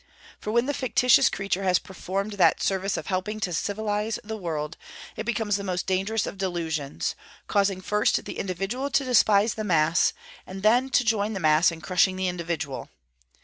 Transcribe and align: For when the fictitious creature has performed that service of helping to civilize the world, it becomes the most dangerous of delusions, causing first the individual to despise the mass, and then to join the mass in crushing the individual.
For 0.39 0.49
when 0.51 0.65
the 0.65 0.73
fictitious 0.73 1.29
creature 1.29 1.61
has 1.61 1.77
performed 1.77 2.33
that 2.33 2.59
service 2.59 2.97
of 2.97 3.05
helping 3.05 3.39
to 3.41 3.53
civilize 3.53 4.17
the 4.23 4.35
world, 4.35 4.75
it 5.15 5.25
becomes 5.27 5.57
the 5.57 5.63
most 5.63 5.85
dangerous 5.85 6.25
of 6.25 6.39
delusions, 6.39 7.13
causing 7.45 7.81
first 7.81 8.25
the 8.25 8.39
individual 8.39 8.89
to 8.89 9.05
despise 9.05 9.53
the 9.53 9.63
mass, 9.63 10.13
and 10.47 10.63
then 10.63 10.89
to 10.89 11.05
join 11.05 11.33
the 11.33 11.39
mass 11.39 11.71
in 11.71 11.81
crushing 11.81 12.15
the 12.15 12.27
individual. 12.29 12.89